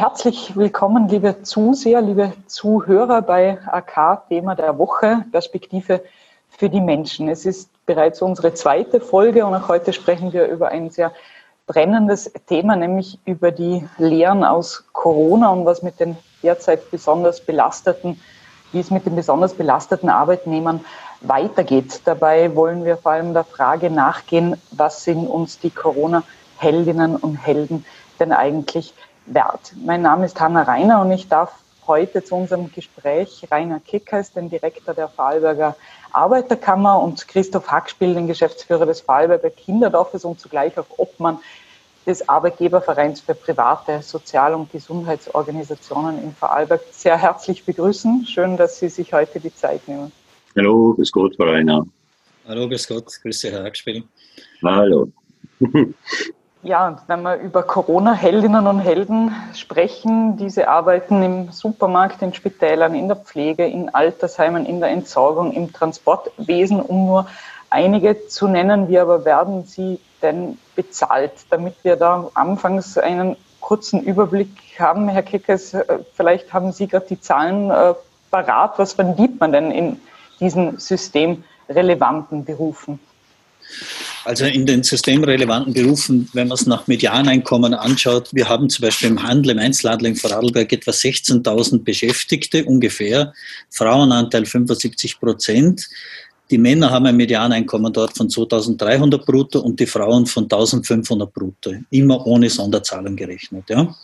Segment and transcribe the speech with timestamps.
[0.00, 6.02] herzlich willkommen, liebe Zuseher, liebe Zuhörer bei AK Thema der Woche, Perspektive
[6.48, 7.28] für die Menschen.
[7.28, 11.12] Es ist bereits unsere zweite Folge und auch heute sprechen wir über ein sehr
[11.66, 18.18] brennendes Thema, nämlich über die Lehren aus Corona und was mit den derzeit besonders belasteten,
[18.72, 20.82] wie es mit den besonders belasteten Arbeitnehmern
[21.20, 22.00] weitergeht.
[22.06, 27.84] Dabei wollen wir vor allem der Frage nachgehen, was sind uns die Corona-Heldinnen und Helden
[28.18, 28.94] denn eigentlich
[29.26, 29.72] wert.
[29.84, 31.52] Mein Name ist Hanna Reiner und ich darf
[31.86, 35.76] heute zu unserem Gespräch Rainer Kickers, den Direktor der Vorarlberger
[36.12, 41.38] Arbeiterkammer und Christoph Hackspiel, den Geschäftsführer des Vorarlberger Kinderdorfes und zugleich auch Obmann
[42.06, 48.26] des Arbeitgebervereins für private Sozial- und Gesundheitsorganisationen in Vorarlberg sehr herzlich begrüßen.
[48.26, 50.10] Schön, dass Sie sich heute die Zeit nehmen.
[50.56, 51.86] Hallo, grüß Gott, Frau Rainer.
[52.46, 54.02] Hallo, grüß Gott, grüße Herr Hackspiel.
[54.64, 55.08] Hallo.
[56.62, 63.08] Ja, wenn wir über Corona-Heldinnen und Helden sprechen, diese arbeiten im Supermarkt, in Spitälern, in
[63.08, 67.26] der Pflege, in Altersheimen, in der Entsorgung, im Transportwesen, um nur
[67.70, 68.90] einige zu nennen.
[68.90, 75.08] Wie aber werden sie denn bezahlt, damit wir da anfangs einen kurzen Überblick haben?
[75.08, 77.94] Herr Kickes, äh, vielleicht haben Sie gerade die Zahlen äh,
[78.30, 78.78] parat.
[78.78, 79.98] Was verdient man denn in
[80.40, 83.00] diesen systemrelevanten Berufen?
[84.24, 89.08] Also in den systemrelevanten Berufen, wenn man es nach Medianeinkommen anschaut, wir haben zum Beispiel
[89.08, 93.32] im Handel, im Einzelhandel in Vorarlberg etwa 16.000 Beschäftigte ungefähr,
[93.70, 95.88] Frauenanteil 75 Prozent.
[96.50, 101.72] Die Männer haben ein Medianeinkommen dort von 2300 brutto und die Frauen von 1500 brutto,
[101.90, 103.64] immer ohne Sonderzahlung gerechnet.
[103.70, 103.94] Ja.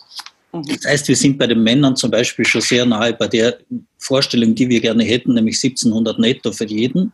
[0.53, 0.63] Mhm.
[0.67, 3.59] Das heißt, wir sind bei den Männern zum Beispiel schon sehr nahe bei der
[3.97, 7.13] Vorstellung, die wir gerne hätten, nämlich 1700 netto für jeden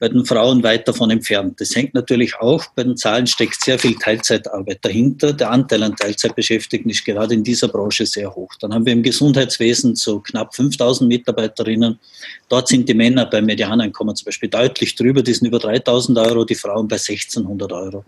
[0.00, 1.60] bei den Frauen weit davon entfernt.
[1.60, 5.34] Das hängt natürlich auch, bei den Zahlen steckt sehr viel Teilzeitarbeit dahinter.
[5.34, 8.50] Der Anteil an Teilzeitbeschäftigten ist gerade in dieser Branche sehr hoch.
[8.60, 11.98] Dann haben wir im Gesundheitswesen so knapp 5000 Mitarbeiterinnen.
[12.48, 16.46] Dort sind die Männer beim Medianeinkommen zum Beispiel deutlich drüber, die sind über 3000 Euro,
[16.46, 18.06] die Frauen bei 1600 Euro.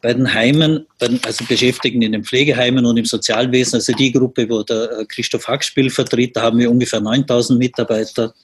[0.00, 0.86] Bei den Heimen,
[1.22, 5.90] also Beschäftigten in den Pflegeheimen und im Sozialwesen, also die Gruppe, wo der Christoph Hackspiel
[5.90, 8.34] vertritt, da haben wir ungefähr 9000 Mitarbeiter.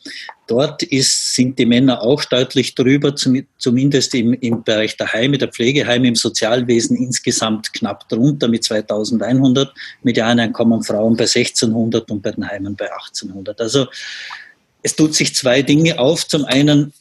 [0.46, 5.48] Dort ist, sind die Männer auch deutlich drüber, zumindest im, im Bereich der Heime, der
[5.48, 9.72] Pflegeheime, im Sozialwesen insgesamt knapp drunter mit 2100
[10.02, 13.60] Medianeinkommen, Frauen bei 1600 und bei den Heimen bei 1800.
[13.60, 13.86] Also
[14.82, 16.28] es tut sich zwei Dinge auf.
[16.28, 16.92] Zum einen,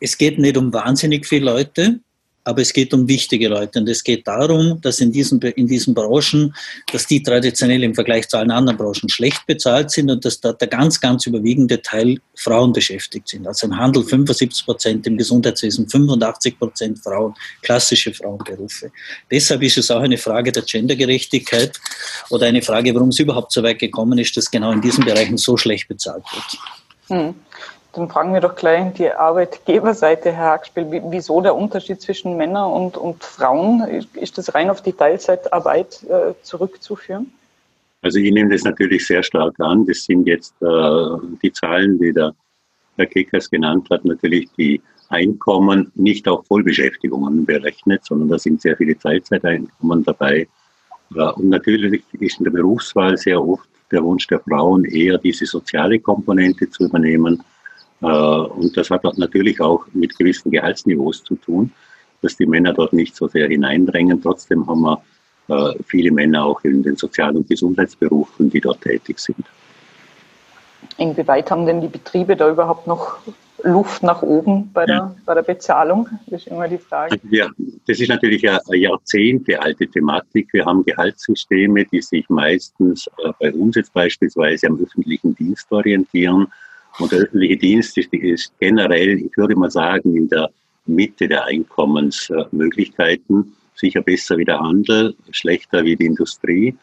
[0.00, 2.00] es geht nicht um wahnsinnig viele Leute,
[2.44, 3.78] aber es geht um wichtige Leute.
[3.78, 6.54] Und es geht darum, dass in diesen, in diesen Branchen,
[6.92, 10.52] dass die traditionell im Vergleich zu allen anderen Branchen schlecht bezahlt sind und dass da
[10.52, 13.46] der ganz, ganz überwiegende Teil Frauen beschäftigt sind.
[13.46, 18.90] Also im Handel 75 Prozent, im Gesundheitswesen 85 Prozent Frauen, klassische Frauenberufe.
[19.30, 21.80] Deshalb ist es auch eine Frage der Gendergerechtigkeit
[22.30, 25.36] oder eine Frage, warum es überhaupt so weit gekommen ist, dass genau in diesen Bereichen
[25.36, 26.58] so schlecht bezahlt wird.
[27.08, 27.34] Hm.
[27.92, 32.96] Dann fragen wir doch gleich die Arbeitgeberseite, Herr Hackspiel, wieso der Unterschied zwischen Männern und,
[32.96, 33.82] und Frauen?
[34.14, 37.32] Ist das rein auf die Teilzeitarbeit äh, zurückzuführen?
[38.00, 39.86] Also ich nehme das natürlich sehr stark an.
[39.86, 42.34] Das sind jetzt äh, die Zahlen, die der
[42.96, 44.80] Herr Keckers genannt hat, natürlich die
[45.10, 50.48] Einkommen nicht auf Vollbeschäftigungen berechnet, sondern da sind sehr viele Teilzeiteinkommen dabei.
[51.10, 55.98] Und natürlich ist in der Berufswahl sehr oft der Wunsch der Frauen eher diese soziale
[56.00, 57.42] Komponente zu übernehmen
[58.06, 61.72] und das hat natürlich auch mit gewissen Gehaltsniveaus zu tun,
[62.20, 64.20] dass die Männer dort nicht so sehr hineindrängen.
[64.22, 65.02] Trotzdem haben wir
[65.48, 69.44] äh, viele Männer auch in den Sozial- und Gesundheitsberufen, die dort tätig sind.
[70.98, 73.18] Inwieweit haben denn die Betriebe da überhaupt noch
[73.64, 75.16] Luft nach oben bei der, ja.
[75.24, 76.08] bei der Bezahlung?
[76.26, 77.18] Das ist immer die Frage.
[77.30, 77.48] Ja,
[77.86, 80.48] das ist natürlich eine jahrzehntealte Thematik.
[80.52, 86.48] Wir haben Gehaltssysteme, die sich meistens äh, bei uns jetzt beispielsweise am öffentlichen Dienst orientieren
[86.98, 90.50] und der öffentliche Dienst ist, ist generell, ich würde mal sagen, in der
[90.86, 93.54] Mitte der Einkommensmöglichkeiten.
[93.74, 96.76] Sicher besser wie der Handel, schlechter wie die Industrie.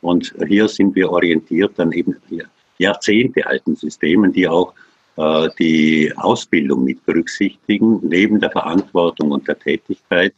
[0.00, 2.16] Und hier sind wir orientiert an eben
[2.78, 4.74] Jahrzehnte alten Systemen, die auch
[5.16, 10.34] äh, die Ausbildung mit berücksichtigen, neben der Verantwortung und der Tätigkeit.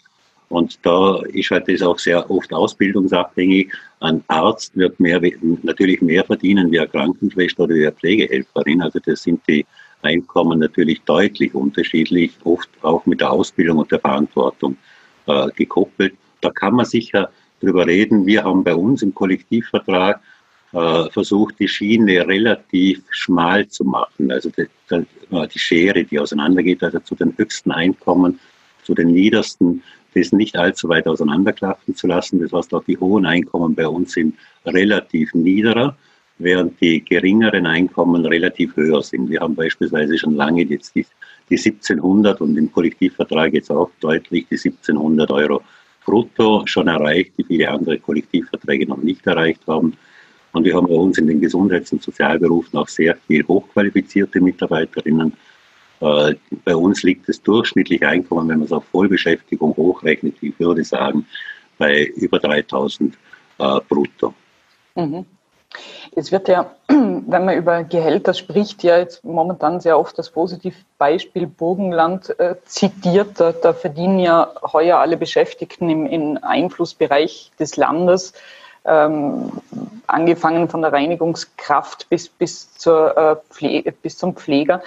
[0.54, 3.72] Und da ist halt das auch sehr oft ausbildungsabhängig.
[3.98, 5.20] Ein Arzt wird mehr,
[5.64, 8.80] natürlich mehr verdienen wie eine Krankenschwester oder wie eine Pflegehelferin.
[8.80, 9.66] Also das sind die
[10.02, 14.76] Einkommen natürlich deutlich unterschiedlich, oft auch mit der Ausbildung und der Verantwortung
[15.26, 16.14] äh, gekoppelt.
[16.40, 17.30] Da kann man sicher
[17.60, 18.24] drüber reden.
[18.24, 20.20] Wir haben bei uns im Kollektivvertrag
[20.72, 24.30] äh, versucht, die Schiene relativ schmal zu machen.
[24.30, 28.38] Also die, die Schere, die auseinandergeht, also zu den höchsten Einkommen,
[28.84, 29.82] zu den niedersten
[30.14, 32.40] das nicht allzu weit auseinanderklaffen zu lassen.
[32.40, 34.34] Das heißt, auch die hohen Einkommen bei uns sind
[34.64, 35.96] relativ niederer,
[36.38, 39.30] während die geringeren Einkommen relativ höher sind.
[39.30, 41.06] Wir haben beispielsweise schon lange jetzt die,
[41.50, 45.62] die 1700 und im Kollektivvertrag jetzt auch deutlich die 1700 Euro
[46.04, 49.94] brutto schon erreicht, die viele andere Kollektivverträge noch nicht erreicht haben.
[50.52, 55.32] Und wir haben bei uns in den Gesundheits- und Sozialberufen auch sehr viel hochqualifizierte Mitarbeiterinnen.
[56.00, 60.84] Äh, bei uns liegt das durchschnittliche Einkommen, wenn man es auf Vollbeschäftigung hochrechnet, ich würde
[60.84, 61.26] sagen,
[61.78, 63.16] bei über 3000
[63.58, 64.34] äh, brutto.
[64.94, 65.26] Mhm.
[66.14, 71.46] Es wird ja, wenn man über Gehälter spricht, ja jetzt momentan sehr oft das Positivbeispiel
[71.46, 73.40] Burgenland äh, zitiert.
[73.40, 78.34] Da, da, verdienen ja heuer alle Beschäftigten im, im Einflussbereich des Landes,
[78.84, 79.50] ähm,
[80.06, 84.82] angefangen von der Reinigungskraft bis, bis, zur, äh, Pflege, bis zum Pfleger,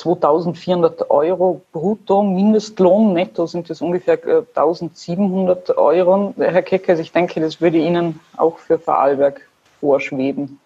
[0.00, 4.18] 2400 Euro brutto, Mindestlohn netto sind es ungefähr
[4.54, 6.34] 1700 äh, Euro.
[6.38, 9.42] Herr Keckers, ich denke, das würde Ihnen auch für Vorarlberg
[9.78, 10.58] vorschweben?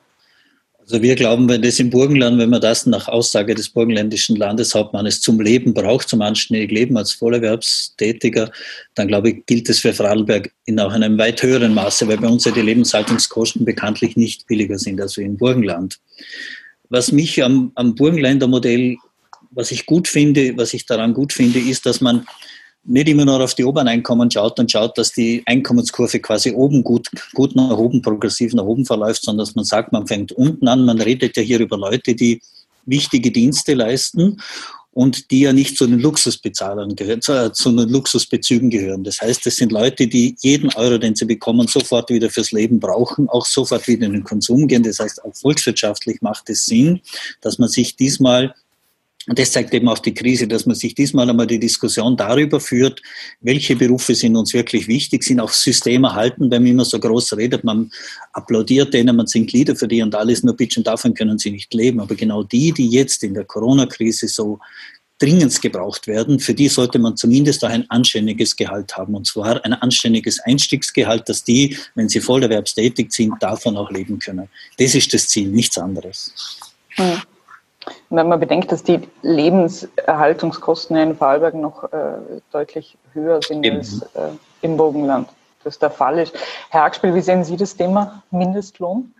[0.79, 5.21] Also wir glauben, wenn das im Burgenland, wenn man das nach Aussage des burgenländischen Landeshauptmannes
[5.21, 8.53] zum Leben braucht, zum anständigen Leben als Vollerwerbstätiger,
[8.95, 12.29] dann glaube ich, gilt es für Vorarlberg in auch einem weit höheren Maße, weil bei
[12.29, 15.99] uns ja die Lebenshaltungskosten bekanntlich nicht billiger sind als im Burgenland.
[16.91, 18.99] Was mich am, am Burgenländer Modell,
[19.55, 22.27] was ich gut finde, was ich daran gut finde, ist, dass man
[22.87, 26.85] nicht immer nur auf die oberen Einkommen schaut und schaut, dass die Einkommenskurve quasi oben
[26.85, 30.69] gut, gut nach oben, progressiv nach oben verläuft, sondern dass man sagt, man fängt unten
[30.69, 30.85] an.
[30.85, 32.41] Man redet ja hier über Leute, die
[32.85, 34.39] wichtige Dienste leisten
[34.93, 39.03] und die ja nicht zu den Luxusbezahlern gehören, zu, zu, den Luxusbezügen gehören.
[39.03, 42.79] Das heißt, es sind Leute, die jeden Euro, den sie bekommen, sofort wieder fürs Leben
[42.81, 44.85] brauchen, auch sofort wieder in den Konsum gehen.
[44.85, 47.01] Das heißt, auch volkswirtschaftlich macht es Sinn,
[47.41, 48.55] dass man sich diesmal
[49.26, 52.61] und das zeigt eben auch die Krise, dass man sich diesmal einmal die Diskussion darüber
[52.61, 53.00] führt,
[53.41, 57.65] welche Berufe sind uns wirklich wichtig, sind auch systemerhalten, wenn man immer so groß redet,
[57.65, 57.91] man
[58.32, 61.73] applaudiert denen, man singt Lieder für die und alles, nur bitchen davon können sie nicht
[61.73, 62.00] leben.
[62.00, 64.59] Aber genau die, die jetzt in der Corona-Krise so
[65.19, 69.15] dringend gebraucht werden, für die sollte man zumindest auch ein anständiges Gehalt haben.
[69.15, 74.49] Und zwar ein anständiges Einstiegsgehalt, dass die, wenn sie vollerwerbstätig sind, davon auch leben können.
[74.77, 76.32] Das ist das Ziel, nichts anderes.
[76.97, 77.23] Hm.
[78.11, 82.17] Wenn man bedenkt, dass die Lebenserhaltungskosten in Vorarlberg noch äh,
[82.53, 83.79] deutlich höher sind Eben.
[83.79, 84.31] als äh,
[84.63, 85.29] im Burgenland,
[85.65, 86.35] das der Fall ist.
[86.71, 89.15] Herr Hackspiel, wie sehen Sie das Thema Mindestlohn?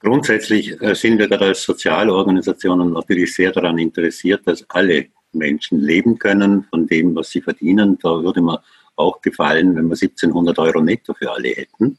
[0.00, 6.18] Grundsätzlich äh, sind wir gerade als Sozialorganisationen natürlich sehr daran interessiert, dass alle Menschen leben
[6.18, 7.98] können von dem, was sie verdienen.
[8.02, 8.60] Da würde mir
[8.96, 11.98] auch gefallen, wenn wir 1700 Euro netto für alle hätten.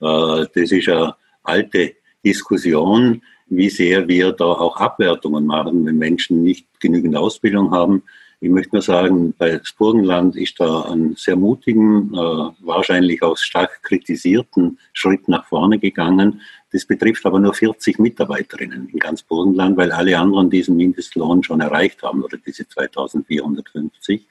[0.00, 1.94] Äh, das ist eine alte
[2.24, 8.02] Diskussion wie sehr wir da auch Abwertungen machen, wenn Menschen nicht genügend Ausbildung haben.
[8.40, 12.16] Ich möchte nur sagen, bei Burgenland ist da einen sehr mutigen, äh,
[12.60, 16.40] wahrscheinlich auch stark kritisierten Schritt nach vorne gegangen.
[16.70, 21.60] Das betrifft aber nur 40 Mitarbeiterinnen in ganz Burgenland, weil alle anderen diesen Mindestlohn schon
[21.60, 24.28] erreicht haben oder diese 2450.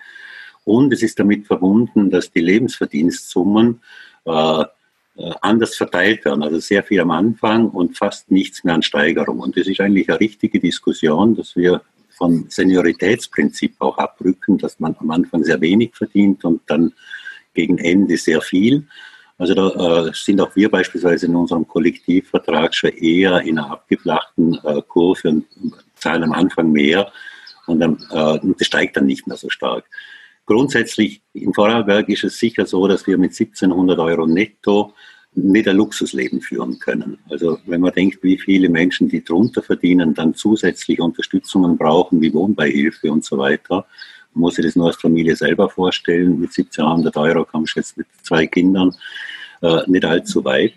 [0.64, 3.82] Und es ist damit verbunden, dass die Lebensverdienstsummen
[4.26, 4.64] äh,
[5.42, 6.44] anders verteilt werden.
[6.44, 9.40] Also sehr viel am Anfang und fast nichts mehr an Steigerung.
[9.40, 11.82] Und das ist eigentlich eine richtige Diskussion, dass wir
[12.18, 16.94] vom Senioritätsprinzip auch abrücken, dass man am Anfang sehr wenig verdient und dann
[17.54, 18.88] gegen Ende sehr viel.
[19.38, 24.60] Also da äh, sind auch wir beispielsweise in unserem Kollektivvertrag schon eher in einer abgeflachten
[24.64, 25.46] äh, Kurve und
[25.96, 27.12] zahlen am Anfang mehr
[27.68, 29.86] und, dann, äh, das steigt dann nicht mehr so stark.
[30.48, 34.94] Grundsätzlich im Vorarlberg ist es sicher so, dass wir mit 1700 Euro netto
[35.38, 37.20] nicht ein Luxusleben führen können.
[37.30, 42.34] Also wenn man denkt, wie viele Menschen, die drunter verdienen, dann zusätzliche Unterstützungen brauchen, wie
[42.34, 43.86] Wohnbeihilfe und so weiter,
[44.34, 46.40] muss sich das nur als Familie selber vorstellen.
[46.40, 48.96] Mit 1700 Euro kommst du jetzt mit zwei Kindern
[49.62, 50.74] äh, nicht allzu weit.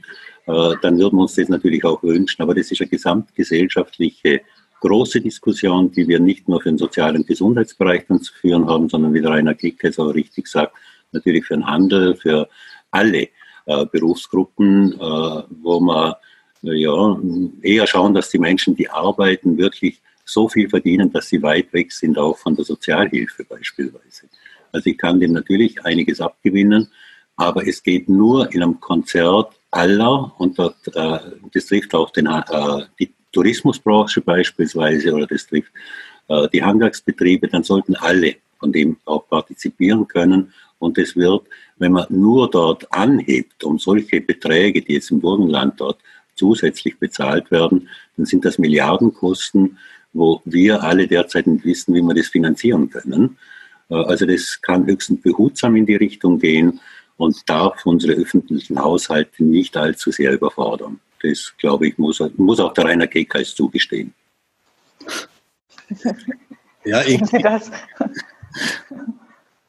[0.47, 2.43] Äh, dann würden wir uns das natürlich auch wünschen.
[2.43, 4.43] Aber das ist eine gesamtgesellschaftliche
[4.81, 8.89] große Diskussion, die wir nicht nur für den sozialen und Gesundheitsbereich dann zu führen haben,
[8.89, 10.75] sondern wie der Rainer Klicke es auch richtig sagt,
[11.13, 12.49] natürlich für den Handel, für
[12.91, 13.29] alle
[13.71, 17.19] äh, Berufsgruppen, äh, wo äh, ja,
[17.63, 21.93] eher schauen, dass die Menschen, die arbeiten, wirklich so viel verdienen, dass sie weit weg
[21.93, 24.29] sind, auch von der Sozialhilfe beispielsweise.
[24.73, 26.89] Also ich kann dem natürlich einiges abgewinnen,
[27.37, 31.19] aber es geht nur in einem Konzert aller, und dort, äh,
[31.53, 35.71] das trifft auch den, äh, die Tourismusbranche beispielsweise oder das trifft
[36.29, 40.53] äh, die Handwerksbetriebe, dann sollten alle von dem auch partizipieren können.
[40.79, 41.47] Und es wird,
[41.81, 45.99] wenn man nur dort anhebt, um solche Beträge, die jetzt im Burgenland dort
[46.35, 49.79] zusätzlich bezahlt werden, dann sind das Milliardenkosten,
[50.13, 53.39] wo wir alle derzeit nicht wissen, wie wir das finanzieren können.
[53.89, 56.81] Äh, also das kann höchstens behutsam in die Richtung gehen
[57.17, 61.01] und darf unsere öffentlichen Haushalte nicht allzu sehr überfordern.
[61.23, 64.15] Das, glaube ich, muss, muss auch der Rainer Kekais zugestehen.
[66.85, 67.21] Ja, ich,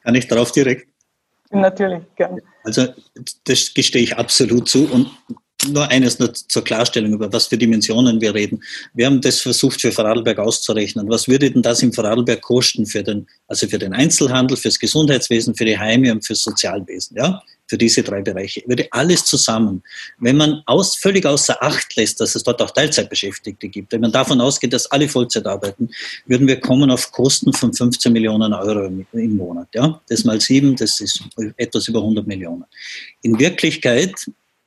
[0.02, 0.91] kann ich darauf direkt?
[1.52, 2.40] Natürlich, gerne.
[2.64, 2.88] Also
[3.44, 4.90] das gestehe ich absolut zu.
[4.90, 5.10] Und
[5.70, 8.62] nur eines nur zur Klarstellung, über was für Dimensionen wir reden.
[8.94, 11.08] Wir haben das versucht für Vorarlberg auszurechnen.
[11.08, 15.54] Was würde denn das im Vorarlberg kosten für den, also für den Einzelhandel, fürs Gesundheitswesen,
[15.54, 17.42] für die Heime und fürs Sozialwesen, ja?
[17.68, 18.62] Für diese drei Bereiche.
[18.66, 19.82] Würde alles zusammen.
[20.18, 24.12] Wenn man aus, völlig außer Acht lässt, dass es dort auch Teilzeitbeschäftigte gibt, wenn man
[24.12, 25.88] davon ausgeht, dass alle Vollzeit arbeiten,
[26.26, 30.00] würden wir kommen auf Kosten von 15 Millionen Euro im Monat, ja?
[30.08, 31.22] Das mal sieben, das ist
[31.56, 32.64] etwas über 100 Millionen.
[33.22, 34.12] In Wirklichkeit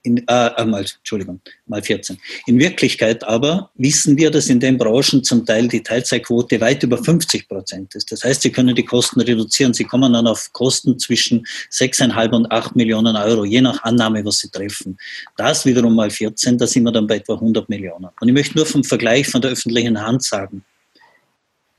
[0.05, 2.17] in, äh, mal, Entschuldigung, mal 14.
[2.45, 6.97] In Wirklichkeit aber wissen wir, dass in den Branchen zum Teil die Teilzeitquote weit über
[6.97, 8.11] 50 Prozent ist.
[8.11, 9.73] Das heißt, Sie können die Kosten reduzieren.
[9.73, 14.39] Sie kommen dann auf Kosten zwischen 6,5 und 8 Millionen Euro, je nach Annahme, was
[14.39, 14.97] Sie treffen.
[15.37, 18.09] Das wiederum mal 14, da sind wir dann bei etwa 100 Millionen.
[18.19, 20.63] Und ich möchte nur vom Vergleich von der öffentlichen Hand sagen,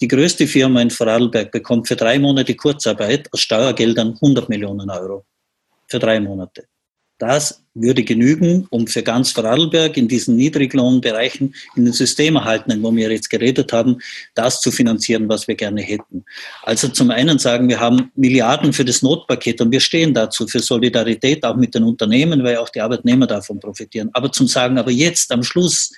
[0.01, 5.25] die größte Firma in Vorarlberg bekommt für drei Monate Kurzarbeit aus Steuergeldern 100 Millionen Euro.
[5.89, 6.67] Für drei Monate.
[7.19, 13.11] Das würde genügen, um für ganz Vorarlberg in diesen Niedriglohnbereichen, in den Systemerhaltenden, wo wir
[13.11, 13.99] jetzt geredet haben,
[14.35, 16.25] das zu finanzieren, was wir gerne hätten.
[16.63, 20.61] Also zum einen sagen, wir haben Milliarden für das Notpaket und wir stehen dazu für
[20.61, 24.11] Solidarität auch mit den Unternehmen, weil auch die Arbeitnehmer davon profitieren.
[24.13, 25.93] Aber zum sagen, aber jetzt am Schluss,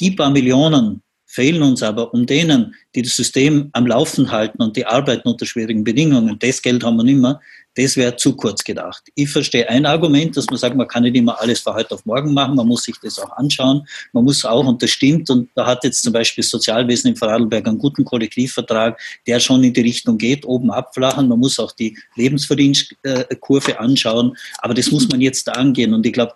[0.00, 4.76] die paar Millionen fehlen uns aber, um denen, die das System am Laufen halten und
[4.76, 7.40] die arbeiten unter schwierigen Bedingungen, das Geld haben wir nicht mehr,
[7.74, 9.02] das wäre zu kurz gedacht.
[9.14, 12.04] Ich verstehe ein Argument, dass man sagt, man kann nicht immer alles von heute auf
[12.04, 13.86] morgen machen, man muss sich das auch anschauen.
[14.12, 17.16] Man muss auch, und das stimmt, und da hat jetzt zum Beispiel das Sozialwesen in
[17.16, 21.28] Vorarlberg einen guten Kollektivvertrag, der schon in die Richtung geht, oben abflachen.
[21.28, 25.94] Man muss auch die Lebensverdienstkurve anschauen, aber das muss man jetzt angehen.
[25.94, 26.34] Und ich glaube,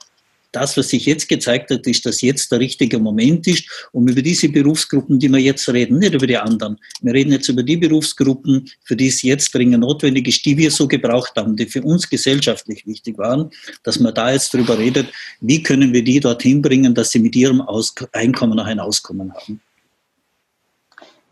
[0.52, 4.22] das, was sich jetzt gezeigt hat, ist, dass jetzt der richtige Moment ist, um über
[4.22, 6.78] diese Berufsgruppen, die wir jetzt reden, nicht über die anderen.
[7.02, 10.70] Wir reden jetzt über die Berufsgruppen, für die es jetzt dringend notwendig ist, die wir
[10.70, 13.50] so gebraucht haben, die für uns gesellschaftlich wichtig waren,
[13.82, 15.08] dass man da jetzt darüber redet,
[15.40, 19.32] wie können wir die dorthin bringen, dass sie mit ihrem Aus Einkommen auch ein Auskommen
[19.34, 19.60] haben.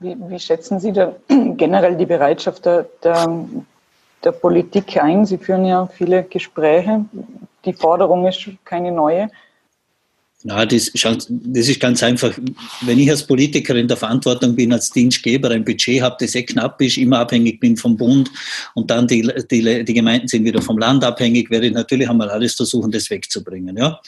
[0.00, 1.16] Wie, wie schätzen Sie da
[1.56, 3.46] generell die Bereitschaft der, der,
[4.22, 5.24] der Politik ein?
[5.24, 7.04] Sie führen ja viele Gespräche
[7.64, 9.30] die Forderung ist keine neue.
[10.46, 12.38] Na, das, das ist ganz einfach.
[12.82, 16.44] Wenn ich als Politiker in der Verantwortung bin, als Dienstgeber, ein Budget habe, das sehr
[16.44, 18.30] knapp ist, immer abhängig bin vom Bund
[18.74, 22.28] und dann die, die, die Gemeinden sind wieder vom Land abhängig, werde ich natürlich einmal
[22.28, 23.74] alles versuchen, das wegzubringen.
[23.78, 23.98] Ja.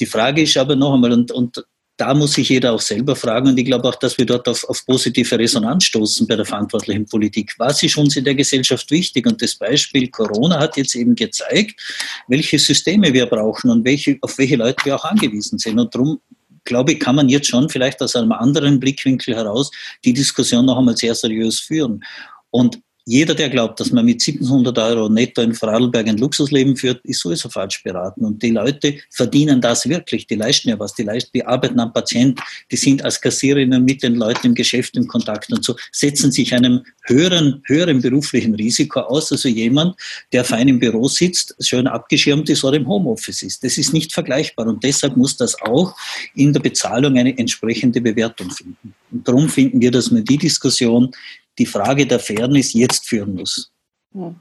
[0.00, 1.64] Die Frage ist aber noch einmal, und, und
[1.96, 4.64] da muss sich jeder auch selber fragen und ich glaube auch, dass wir dort auf,
[4.64, 7.54] auf, positive Resonanz stoßen bei der verantwortlichen Politik.
[7.58, 9.26] Was ist uns in der Gesellschaft wichtig?
[9.26, 11.80] Und das Beispiel Corona hat jetzt eben gezeigt,
[12.28, 15.78] welche Systeme wir brauchen und welche, auf welche Leute wir auch angewiesen sind.
[15.78, 16.20] Und darum
[16.64, 19.70] glaube ich, kann man jetzt schon vielleicht aus einem anderen Blickwinkel heraus
[20.04, 22.04] die Diskussion noch einmal sehr seriös führen.
[22.50, 27.04] Und jeder, der glaubt, dass man mit 700 Euro netto in Vorarlberg ein Luxusleben führt,
[27.04, 28.24] ist sowieso falsch beraten.
[28.24, 30.26] Und die Leute verdienen das wirklich.
[30.26, 30.92] Die leisten ja was.
[30.94, 32.40] Die, leisten, die arbeiten am Patient.
[32.68, 36.52] Die sind als Kassiererinnen mit den Leuten im Geschäft im Kontakt und so, setzen sich
[36.52, 39.30] einem höheren, höheren beruflichen Risiko aus.
[39.30, 39.94] Also jemand,
[40.32, 43.62] der fein im Büro sitzt, schön abgeschirmt ist oder im Homeoffice ist.
[43.62, 44.66] Das ist nicht vergleichbar.
[44.66, 45.94] Und deshalb muss das auch
[46.34, 48.96] in der Bezahlung eine entsprechende Bewertung finden.
[49.12, 51.12] Und darum finden wir, dass man die Diskussion
[51.58, 53.70] die Frage der Fairness jetzt führen muss.
[54.12, 54.36] Hm.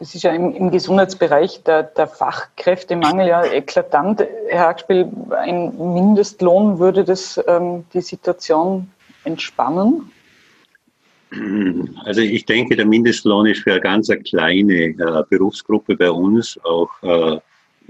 [0.00, 4.24] Es ist ja im, im Gesundheitsbereich der, der, Fachkräftemangel ja eklatant.
[4.48, 8.88] Herr Hackspiel, ein Mindestlohn würde das ähm, die Situation
[9.24, 10.12] entspannen?
[12.04, 16.90] Also ich denke, der Mindestlohn ist für eine ganz kleine äh, Berufsgruppe bei uns auch
[17.02, 17.40] äh,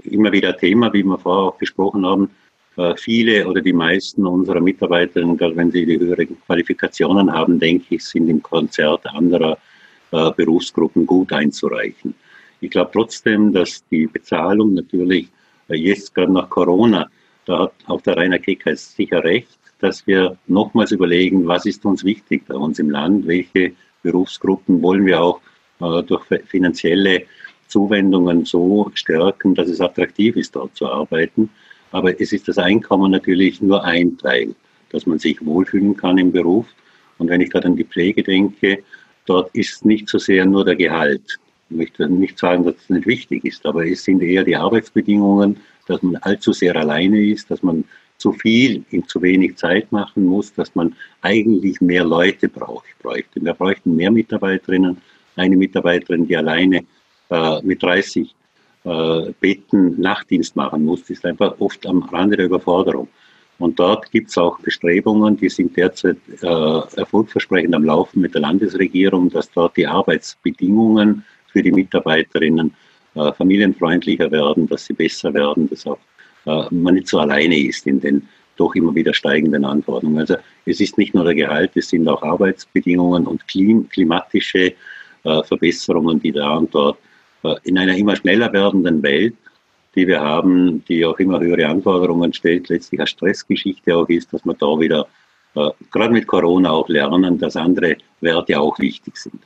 [0.03, 2.31] immer wieder Thema, wie wir vorher auch besprochen haben.
[2.77, 7.95] Äh, viele oder die meisten unserer Mitarbeiterinnen, gerade wenn sie die höheren Qualifikationen haben, denke
[7.95, 9.57] ich, sind im Konzert anderer
[10.11, 12.13] äh, Berufsgruppen gut einzureichen.
[12.61, 15.27] Ich glaube trotzdem, dass die Bezahlung natürlich
[15.67, 17.09] äh, jetzt gerade nach Corona,
[17.45, 22.03] da hat auch der Rainer Kecker sicher recht, dass wir nochmals überlegen, was ist uns
[22.03, 23.73] wichtig bei uns im Land, welche
[24.03, 25.41] Berufsgruppen wollen wir auch
[26.07, 27.23] durch finanzielle
[27.67, 31.49] Zuwendungen so stärken, dass es attraktiv ist, dort zu arbeiten.
[31.91, 34.55] Aber es ist das Einkommen natürlich nur ein Teil,
[34.91, 36.67] dass man sich wohlfühlen kann im Beruf.
[37.17, 38.83] Und wenn ich gerade an die Pflege denke,
[39.25, 41.39] dort ist nicht so sehr nur der Gehalt.
[41.69, 45.57] Ich möchte nicht sagen, dass es nicht wichtig ist, aber es sind eher die Arbeitsbedingungen,
[45.87, 47.83] dass man allzu sehr alleine ist, dass man
[48.17, 53.43] zu viel in zu wenig Zeit machen muss, dass man eigentlich mehr Leute braucht, bräuchte.
[53.43, 54.97] Wir bräuchten mehr Mitarbeiterinnen
[55.35, 56.83] eine Mitarbeiterin, die alleine
[57.29, 58.35] äh, mit 30
[58.83, 63.07] äh, Betten Nachtdienst machen muss, ist einfach oft am Rande der Überforderung.
[63.59, 66.45] Und dort gibt es auch Bestrebungen, die sind derzeit äh,
[66.95, 72.73] erfolgversprechend am Laufen mit der Landesregierung, dass dort die Arbeitsbedingungen für die Mitarbeiterinnen
[73.15, 75.99] äh, familienfreundlicher werden, dass sie besser werden, dass auch
[76.45, 80.19] äh, man nicht so alleine ist in den doch immer wieder steigenden Anforderungen.
[80.19, 84.73] Also es ist nicht nur der Gehalt, es sind auch Arbeitsbedingungen und klim klimatische
[85.23, 86.97] äh, Verbesserungen, die da und dort
[87.63, 89.35] in einer immer schneller werdenden Welt
[89.95, 94.45] die wir haben, die auch immer höhere Anforderungen stellt, letztlich eine Stressgeschichte auch ist, dass
[94.45, 95.07] wir da wieder,
[95.55, 99.41] äh, gerade mit Corona auch lernen, dass andere Werte auch wichtig sind.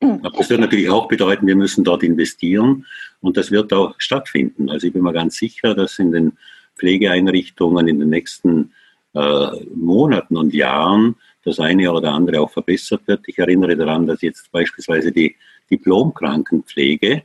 [0.00, 2.86] Aber das wird natürlich auch bedeuten, wir müssen dort investieren
[3.20, 4.68] und das wird auch stattfinden.
[4.68, 6.32] Also ich bin mir ganz sicher, dass in den
[6.76, 8.72] Pflegeeinrichtungen in den nächsten
[9.14, 11.16] äh, Monaten und Jahren
[11.46, 13.20] das eine oder andere auch verbessert wird.
[13.26, 15.34] Ich erinnere daran, dass jetzt beispielsweise die
[15.70, 17.22] Diplomkrankenpflege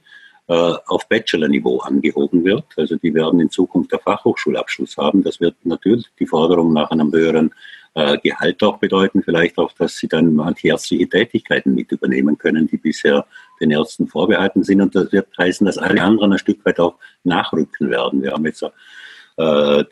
[0.48, 2.66] äh, auf Bachelor-Niveau angehoben wird.
[2.78, 5.24] Also die werden in Zukunft der Fachhochschulabschluss haben.
[5.24, 7.52] Das wird natürlich die Forderung nach einem höheren
[7.94, 12.66] äh, Gehalt auch bedeuten, vielleicht auch, dass sie dann manche ärztliche Tätigkeiten mit übernehmen können,
[12.68, 13.26] die bisher
[13.60, 14.80] den Ärzten vorbehalten sind.
[14.82, 18.22] Und das wird heißen, dass alle anderen ein Stück weit auch nachrücken werden.
[18.22, 18.70] Wir haben jetzt äh,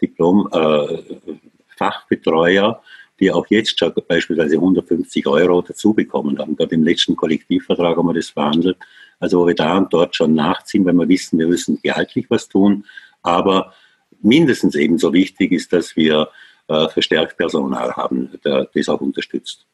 [0.01, 2.75] Diplom-Fachbetreuer, äh,
[3.19, 6.55] die auch jetzt schon beispielsweise 150 Euro dazu bekommen haben.
[6.55, 8.77] Gerade im letzten Kollektivvertrag haben wir das verhandelt.
[9.19, 12.47] Also wo wir da und dort schon nachziehen, weil wir wissen, wir müssen gehaltlich was
[12.47, 12.85] tun.
[13.21, 13.73] Aber
[14.21, 16.29] mindestens ebenso wichtig ist, dass wir
[16.67, 19.65] äh, verstärkt Personal haben, das auch unterstützt.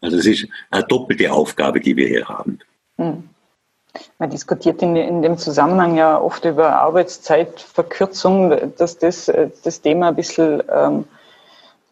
[0.00, 2.58] Also es ist eine doppelte Aufgabe, die wir hier haben.
[2.98, 3.28] Hm.
[4.18, 10.08] Man diskutiert in, in, dem Zusammenhang ja oft über Arbeitszeitverkürzung, dass das äh, das Thema
[10.08, 11.04] ein bisschen ähm,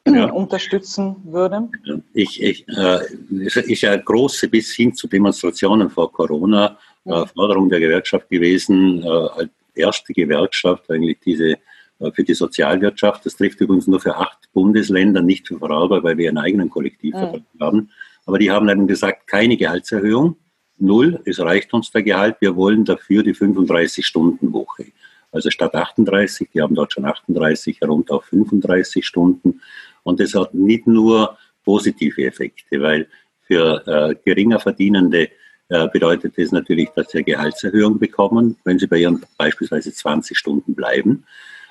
[0.06, 0.30] ja.
[0.30, 1.68] unterstützen würde?
[2.14, 2.98] Ich, ich, äh,
[3.30, 9.02] ist ja eine große bis hin zu Demonstrationen vor Corona äh, Forderung der Gewerkschaft gewesen,
[9.02, 11.58] äh, als erste Gewerkschaft eigentlich diese
[11.98, 13.26] äh, für die Sozialwirtschaft.
[13.26, 17.42] Das trifft übrigens nur für acht Bundesländer, nicht für Vorarlberg, weil wir einen eigenen Kollektivvertrag
[17.54, 17.60] mhm.
[17.60, 17.90] haben.
[18.26, 20.36] Aber die haben eben gesagt, keine Gehaltserhöhung,
[20.78, 24.86] null, es reicht uns der Gehalt, wir wollen dafür die 35-Stunden-Woche.
[25.32, 29.60] Also statt 38, die haben dort schon 38, herunter auf 35 Stunden.
[30.02, 33.06] Und das hat nicht nur positive Effekte, weil
[33.46, 35.28] für äh, geringer Verdienende
[35.68, 40.36] äh, bedeutet das natürlich, dass sie eine Gehaltserhöhung bekommen, wenn sie bei ihren beispielsweise 20
[40.36, 41.24] Stunden bleiben.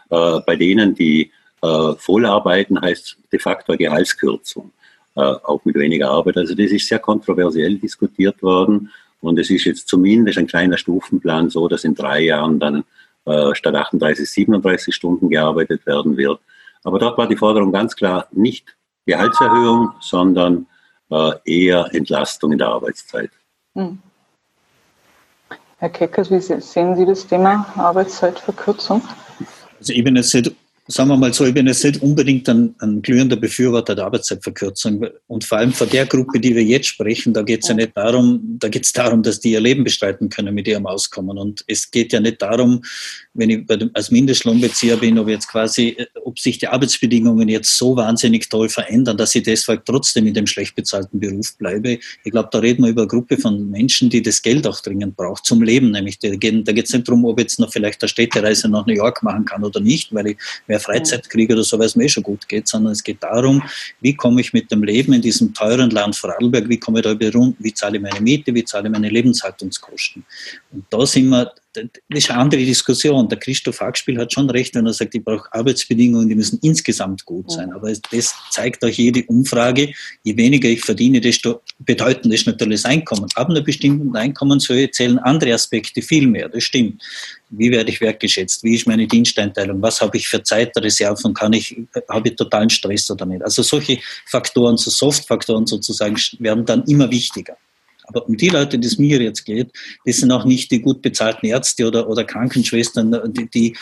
[0.10, 4.72] Äh, bei denen, die äh, voll arbeiten, heißt de facto Gehaltskürzung,
[5.16, 6.38] äh, auch mit weniger Arbeit.
[6.38, 8.90] Also das ist sehr kontroversiell diskutiert worden.
[9.20, 12.84] Und es ist jetzt zumindest ein kleiner Stufenplan so, dass in drei Jahren dann
[13.26, 16.40] äh, statt 38, 37 Stunden gearbeitet werden wird.
[16.84, 20.68] Aber dort war die Forderung ganz klar nicht Gehaltserhöhung, sondern
[21.10, 23.32] äh, eher Entlastung in der Arbeitszeit.
[23.76, 24.00] Hm.
[25.78, 29.02] Herr Keckers, wie sehen Sie das Thema Arbeitszeitverkürzung?
[29.80, 30.56] Also ich bin jetzt nicht
[30.92, 35.08] sagen wir mal so, ich bin jetzt nicht unbedingt ein, ein glühender Befürworter der Arbeitszeitverkürzung.
[35.28, 37.76] Und vor allem von der Gruppe, die wir jetzt sprechen, da geht es ja.
[37.76, 41.38] nicht darum, da geht es darum, dass die ihr Leben bestreiten können mit ihrem Auskommen.
[41.38, 42.84] Und es geht ja nicht darum,
[43.34, 48.50] wenn ich als Mindestlohnbezieher bin, ob jetzt quasi, ob sich die Arbeitsbedingungen jetzt so wahnsinnig
[48.50, 52.00] toll verändern, dass ich deshalb trotzdem in dem schlecht bezahlten Beruf bleibe.
[52.24, 55.16] Ich glaube, da reden wir über eine Gruppe von Menschen, die das Geld auch dringend
[55.16, 55.92] braucht zum Leben.
[55.92, 58.94] Nämlich, da geht es nicht darum, ob ich jetzt noch vielleicht eine Städtereise nach New
[58.94, 62.06] York machen kann oder nicht, weil ich mehr Freizeit kriege oder so, weil es mir
[62.06, 63.64] eh schon gut geht, sondern es geht darum,
[64.02, 67.12] wie komme ich mit dem Leben in diesem teuren Land Vorarlberg, wie komme ich da
[67.12, 70.26] über rund, wie zahle ich meine Miete, wie zahle ich meine Lebenshaltungskosten.
[70.72, 73.30] Und da sind wir das ist eine andere Diskussion.
[73.30, 77.26] Der Christoph Hackspiel hat schon recht, wenn er sagt, ich brauche Arbeitsbedingungen, die müssen insgesamt
[77.26, 77.72] gut sein.
[77.72, 79.94] Aber das zeigt euch jede Umfrage.
[80.24, 83.28] Je weniger ich verdiene, desto bedeutender ist natürlich das Einkommen.
[83.36, 86.50] Ab einer bestimmten Einkommenshöhe zählen andere Aspekte viel mehr.
[86.50, 87.02] Das stimmt.
[87.50, 88.64] Wie werde ich wertgeschätzt?
[88.64, 89.82] Wie ist meine Diensteinteilung?
[89.82, 91.34] Was habe ich für Zeitreserven?
[91.34, 91.78] Kann ich,
[92.10, 93.44] habe ich totalen Stress oder nicht?
[93.44, 97.56] Also solche Faktoren, so Soft-Faktoren sozusagen, werden dann immer wichtiger.
[98.12, 99.72] Aber um die Leute, die es mir jetzt geht,
[100.06, 103.76] das sind auch nicht die gut bezahlten Ärzte oder, oder Krankenschwestern, die, die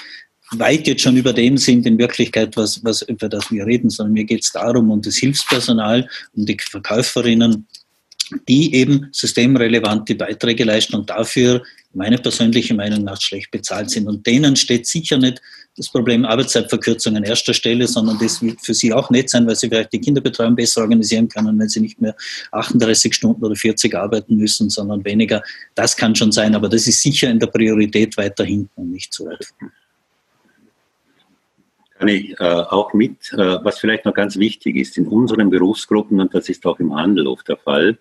[0.51, 4.13] weit jetzt schon über dem sind in Wirklichkeit, was, was, über das wir reden, sondern
[4.13, 7.67] mir geht es darum, um das Hilfspersonal, um die Verkäuferinnen,
[8.47, 11.63] die eben systemrelevante Beiträge leisten und dafür
[11.93, 14.07] meiner persönlichen Meinung nach schlecht bezahlt sind.
[14.07, 15.41] Und denen steht sicher nicht
[15.79, 19.55] das Problem Arbeitszeitverkürzung an erster Stelle, sondern das wird für sie auch nett sein, weil
[19.55, 22.15] sie vielleicht die Kinderbetreuung besser organisieren können, wenn sie nicht mehr
[22.51, 25.41] 38 Stunden oder 40 arbeiten müssen, sondern weniger.
[25.75, 29.13] Das kann schon sein, aber das ist sicher in der Priorität weiter hinten und nicht
[29.13, 29.47] zu weit.
[31.97, 36.19] Kann ich äh, auch mit, äh, was vielleicht noch ganz wichtig ist, in unseren Berufsgruppen,
[36.19, 37.97] und das ist auch im Handel oft der Fall,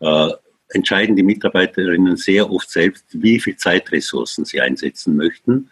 [0.00, 0.28] äh,
[0.68, 5.70] entscheiden die Mitarbeiterinnen sehr oft selbst, wie viel Zeitressourcen sie einsetzen möchten.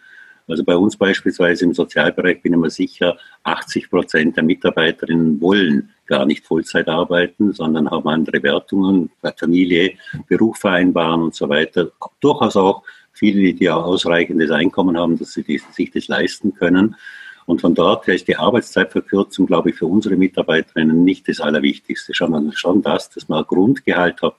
[0.51, 5.91] Also bei uns beispielsweise im Sozialbereich bin ich mir sicher, 80 Prozent der Mitarbeiterinnen wollen
[6.07, 9.93] gar nicht Vollzeit arbeiten, sondern haben andere Wertungen, Familie,
[10.27, 11.91] Beruf vereinbaren und so weiter.
[12.19, 12.83] Durchaus auch
[13.13, 16.97] viele, die auch ausreichendes Einkommen haben, dass sie sich das leisten können.
[17.45, 22.11] Und von dort her ist die Arbeitszeitverkürzung, glaube ich, für unsere Mitarbeiterinnen nicht das Allerwichtigste,
[22.13, 24.35] sondern schon das, dass man ein Grundgehalt hat,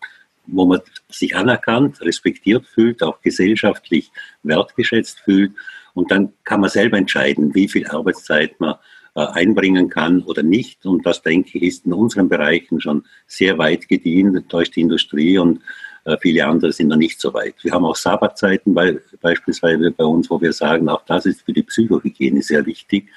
[0.46, 4.11] wo man sich anerkannt, respektiert fühlt, auch gesellschaftlich
[4.42, 5.53] wertgeschätzt fühlt.
[5.94, 8.76] Und dann kann man selber entscheiden, wie viel Arbeitszeit man
[9.14, 10.87] äh, einbringen kann oder nicht.
[10.87, 15.38] Und das, denke ich, ist in unseren Bereichen schon sehr weit gediehen durch die Industrie
[15.38, 15.61] und
[16.05, 17.55] äh, viele andere sind noch nicht so weit.
[17.62, 21.52] Wir haben auch Sabbatzeiten weil, beispielsweise bei uns, wo wir sagen, auch das ist für
[21.52, 23.09] die Psychohygiene sehr wichtig.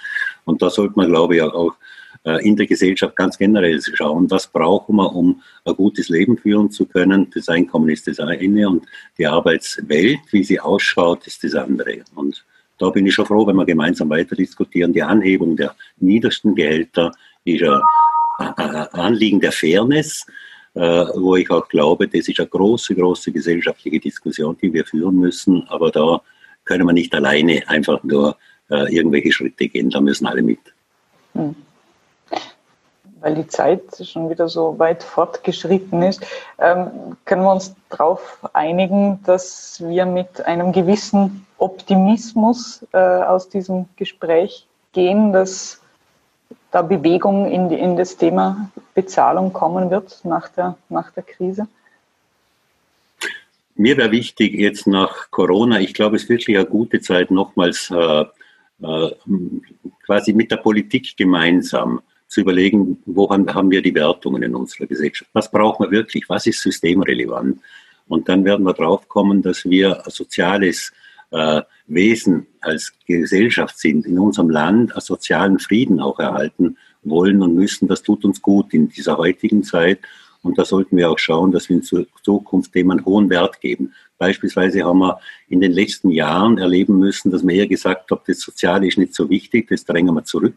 [0.44, 1.76] Und da sollte man, glaube ich, auch, auch
[2.26, 6.70] äh, in der Gesellschaft ganz generell schauen, was brauchen wir, um ein gutes Leben führen
[6.72, 7.30] zu können.
[7.34, 8.86] Das Einkommen ist das eine und
[9.18, 12.04] die Arbeitswelt, wie sie ausschaut, ist das andere.
[12.16, 12.44] Und
[12.78, 14.94] da bin ich schon froh, wenn wir gemeinsam weiter diskutieren.
[14.94, 17.12] Die Anhebung der niedersten Gehälter
[17.44, 17.64] ist
[18.38, 20.26] ein Anliegen der Fairness,
[20.74, 25.18] äh, wo ich auch glaube, das ist eine große, große gesellschaftliche Diskussion, die wir führen
[25.18, 25.64] müssen.
[25.70, 26.22] Aber da
[26.66, 28.38] können wir nicht alleine einfach nur
[28.70, 30.60] äh, irgendwelche Schritte gehen, da müssen alle mit.
[31.34, 31.56] Hm
[33.26, 36.24] weil die Zeit schon wieder so weit fortgeschritten ist,
[36.60, 43.86] ähm, können wir uns darauf einigen, dass wir mit einem gewissen Optimismus äh, aus diesem
[43.96, 45.82] Gespräch gehen, dass
[46.70, 51.68] da Bewegung in, die, in das Thema Bezahlung kommen wird nach der, nach der Krise?
[53.74, 57.90] Mir wäre wichtig, jetzt nach Corona, ich glaube, es ist wirklich eine gute Zeit, nochmals
[57.90, 58.26] äh,
[58.84, 59.12] äh,
[60.06, 65.30] quasi mit der Politik gemeinsam zu überlegen, wo haben wir die Wertungen in unserer Gesellschaft?
[65.34, 66.28] Was brauchen wir wirklich?
[66.28, 67.60] Was ist systemrelevant?
[68.08, 70.92] Und dann werden wir drauf kommen, dass wir ein soziales
[71.32, 77.56] äh, Wesen als Gesellschaft sind, in unserem Land einen sozialen Frieden auch erhalten wollen und
[77.56, 77.88] müssen.
[77.88, 80.00] Das tut uns gut in dieser heutigen Zeit.
[80.42, 83.94] Und da sollten wir auch schauen, dass wir in Zukunft dem einen hohen Wert geben.
[84.20, 88.40] Beispielsweise haben wir in den letzten Jahren erleben müssen, dass man eher gesagt hat, das
[88.40, 90.56] Soziale ist nicht so wichtig, das drängen wir zurück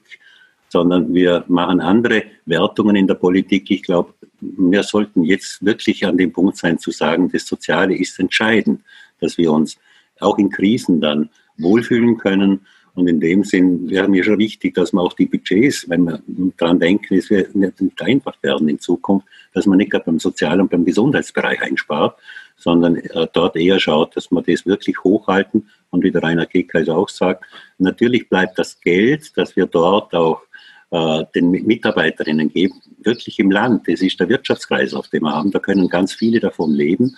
[0.69, 3.71] sondern wir machen andere Wertungen in der Politik.
[3.71, 8.19] Ich glaube, wir sollten jetzt wirklich an dem Punkt sein zu sagen, das Soziale ist
[8.19, 8.83] entscheidend,
[9.21, 9.79] dass wir uns
[10.21, 12.61] auch in Krisen dann wohlfühlen können.
[12.95, 16.21] Und in dem Sinn wäre mir schon wichtig, dass man auch die Budgets, wenn wir
[16.57, 20.61] daran denken, es wird nicht einfach werden in Zukunft, dass man nicht gerade beim Sozial-
[20.61, 22.19] und beim Gesundheitsbereich einspart,
[22.57, 25.69] sondern äh, dort eher schaut, dass wir das wirklich hochhalten.
[25.91, 27.45] Und wie der Rainer Keckreis auch sagt,
[27.79, 30.43] natürlich bleibt das Geld, das wir dort auch
[30.91, 33.89] äh, den Mitarbeiterinnen geben, wirklich im Land.
[33.89, 35.51] Das ist der Wirtschaftskreislauf, den wir haben.
[35.51, 37.17] Da können ganz viele davon leben.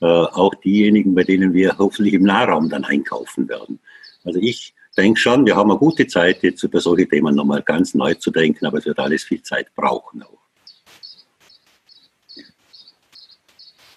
[0.00, 3.78] Äh, auch diejenigen, bei denen wir hoffentlich im Nahraum dann einkaufen werden.
[4.24, 7.94] Also ich denke schon, wir haben eine gute Zeit, jetzt über solche Themen nochmal ganz
[7.94, 10.41] neu zu denken, aber es wird alles viel Zeit brauchen auch.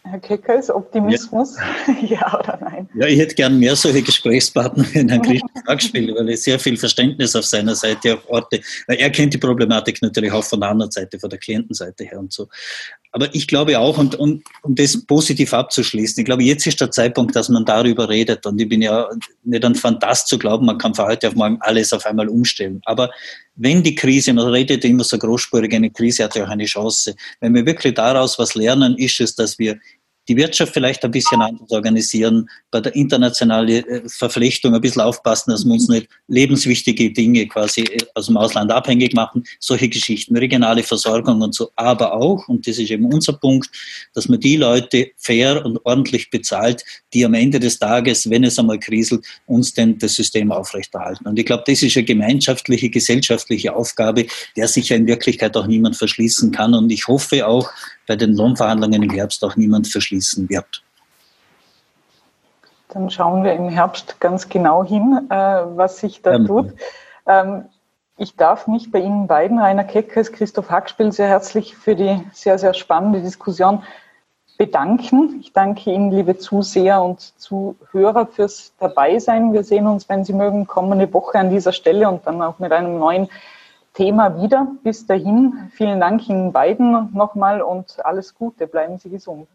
[0.08, 1.58] Herr Keckers, Optimismus?
[1.88, 2.08] Ja.
[2.08, 2.40] ja.
[2.40, 2.90] oder nein?
[2.94, 6.78] Ja, ich hätte gern mehr solche Gesprächspartner wie Herrn Christoph gespielt, weil ich sehr viel
[6.78, 10.70] Verständnis auf seiner Seite auf Orte, weil er kennt die Problematik natürlich auch von der
[10.70, 12.48] anderen Seite, von der Klientenseite her und so.
[13.16, 16.92] Aber ich glaube auch, und, und um das positiv abzuschließen, ich glaube, jetzt ist der
[16.92, 18.46] Zeitpunkt, dass man darüber redet.
[18.46, 19.08] Und ich bin ja
[19.46, 22.82] nicht ein Fantast zu glauben, man kann von heute auf morgen alles auf einmal umstellen.
[22.84, 23.10] Aber
[23.56, 27.16] wenn die Krise, man redet immer so großspurig, eine Krise hat ja auch eine Chance.
[27.40, 29.80] Wenn wir wirklich daraus was lernen, ist es, dass wir
[30.28, 35.52] die Wirtschaft vielleicht ein bisschen anders organisieren, bei der internationalen äh, Verflechtung ein bisschen aufpassen,
[35.52, 40.36] dass wir uns nicht lebenswichtige Dinge quasi äh, aus dem Ausland abhängig machen, solche Geschichten,
[40.36, 43.70] regionale Versorgung und so, aber auch, und das ist eben unser Punkt,
[44.14, 46.84] dass man die Leute fair und ordentlich bezahlt,
[47.14, 51.28] die am Ende des Tages, wenn es einmal kriselt, uns denn das System aufrechterhalten.
[51.28, 55.68] Und ich glaube, das ist eine gemeinschaftliche, gesellschaftliche Aufgabe, der sich ja in Wirklichkeit auch
[55.68, 56.74] niemand verschließen kann.
[56.74, 57.70] Und ich hoffe auch,
[58.08, 60.15] bei den Lohnverhandlungen im Herbst auch niemand verschließen
[60.50, 60.84] wird.
[62.90, 66.46] Dann schauen wir im Herbst ganz genau hin, äh, was sich da ja.
[66.46, 66.74] tut.
[67.28, 67.66] Ähm,
[68.18, 72.58] ich darf mich bei Ihnen beiden, Rainer Keckes, Christoph Hackspiel, sehr herzlich für die sehr,
[72.58, 73.84] sehr spannende Diskussion
[74.58, 75.40] bedanken.
[75.42, 79.52] Ich danke Ihnen, liebe Zuseher und Zuhörer, fürs Dabeisein.
[79.52, 82.72] Wir sehen uns, wenn Sie mögen, kommende Woche an dieser Stelle und dann auch mit
[82.72, 83.28] einem neuen
[83.94, 84.68] Thema wieder.
[84.84, 88.68] Bis dahin, vielen Dank Ihnen beiden nochmal und alles Gute.
[88.68, 89.48] Bleiben Sie gesund.